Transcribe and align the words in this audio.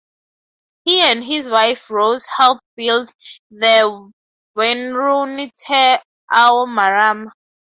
He 0.83 0.99
and 1.03 1.23
his 1.23 1.47
wife 1.47 1.91
Rose 1.91 2.25
helped 2.25 2.63
build 2.75 3.13
the 3.51 4.11
wharenui 4.57 5.51
Te 5.53 5.97
Ao 6.31 6.65
Marama. 6.65 7.31